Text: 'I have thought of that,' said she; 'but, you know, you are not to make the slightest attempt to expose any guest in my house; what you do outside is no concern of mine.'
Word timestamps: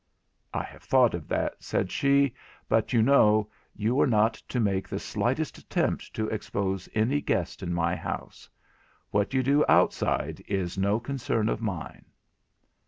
'I 0.51 0.63
have 0.63 0.81
thought 0.81 1.13
of 1.13 1.27
that,' 1.27 1.57
said 1.63 1.91
she; 1.91 2.33
'but, 2.67 2.91
you 2.91 3.03
know, 3.03 3.51
you 3.75 4.01
are 4.01 4.07
not 4.07 4.33
to 4.33 4.59
make 4.59 4.89
the 4.89 4.97
slightest 4.97 5.59
attempt 5.59 6.11
to 6.15 6.27
expose 6.29 6.89
any 6.95 7.21
guest 7.21 7.61
in 7.61 7.71
my 7.71 7.95
house; 7.95 8.49
what 9.11 9.35
you 9.35 9.43
do 9.43 9.63
outside 9.69 10.41
is 10.47 10.75
no 10.75 10.99
concern 10.99 11.49
of 11.49 11.61
mine.' 11.61 12.05